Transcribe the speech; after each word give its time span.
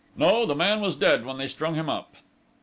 "No, 0.17 0.47
the 0.47 0.55
man 0.55 0.81
was 0.81 0.95
dead 0.95 1.27
when 1.27 1.37
they 1.37 1.47
strung 1.47 1.75
him 1.75 1.87
up." 1.87 2.15